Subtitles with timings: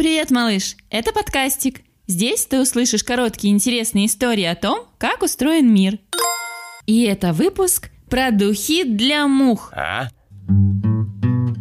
[0.00, 0.76] Привет, малыш!
[0.88, 1.82] Это подкастик.
[2.06, 5.98] Здесь ты услышишь короткие интересные истории о том, как устроен мир.
[6.86, 9.74] И это выпуск про духи для мух.
[9.76, 10.08] А?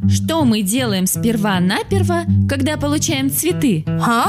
[0.08, 3.84] Что мы делаем сперва-наперво, когда получаем цветы?
[3.86, 4.28] А?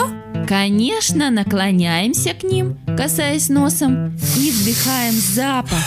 [0.48, 5.84] Конечно, наклоняемся к ним, касаясь носом, и вдыхаем запах.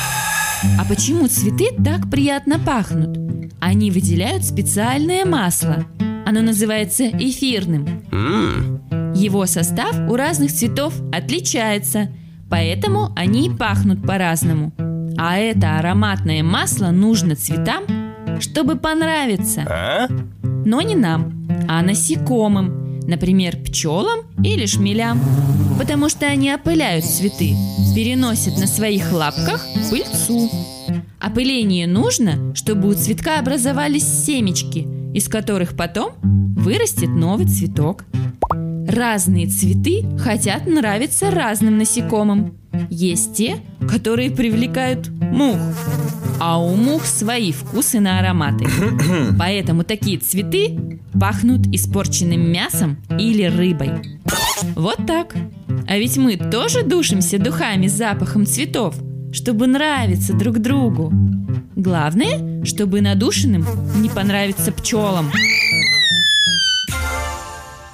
[0.79, 3.17] А почему цветы так приятно пахнут?
[3.59, 5.85] Они выделяют специальное масло.
[6.33, 7.85] Оно называется эфирным.
[8.11, 8.81] М,
[9.13, 12.09] Его состав у разных цветов отличается,
[12.49, 14.73] поэтому они и пахнут по-разному.
[15.15, 17.83] А это ароматное масло нужно цветам,
[18.39, 19.61] чтобы понравиться.
[19.69, 20.07] А?
[20.65, 25.21] Но не нам, а насекомым, например, пчелам или шмелям.
[25.77, 27.53] Потому что они опыляют цветы,
[27.93, 30.49] переносят на своих лапках пыльцу.
[31.19, 38.05] Опыление нужно, чтобы у цветка образовались семечки, из которых потом вырастет новый цветок.
[38.87, 42.57] Разные цветы хотят нравиться разным насекомым.
[42.89, 45.57] Есть те, которые привлекают мух,
[46.39, 48.65] а у мух свои вкусы на ароматы.
[49.39, 53.91] Поэтому такие цветы пахнут испорченным мясом или рыбой.
[54.75, 55.35] Вот так.
[55.87, 58.95] А ведь мы тоже душимся духами с запахом цветов,
[59.31, 61.11] чтобы нравиться друг другу.
[61.75, 63.65] Главное, чтобы надушенным
[64.01, 65.31] не понравиться пчелам.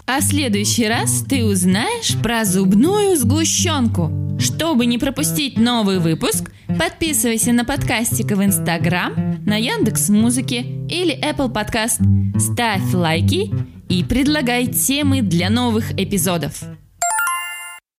[0.05, 4.37] А в следующий раз ты узнаешь про зубную сгущенку.
[4.39, 9.13] Чтобы не пропустить новый выпуск, подписывайся на подкастика в Инстаграм,
[9.45, 11.99] на Яндекс Музыке или Apple Podcast.
[12.39, 13.51] Ставь лайки
[13.89, 16.63] и предлагай темы для новых эпизодов.